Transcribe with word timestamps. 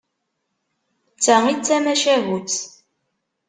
D 1.15 1.17
ta 1.23 1.35
i 1.51 1.53
d-tamacahut. 1.55 2.55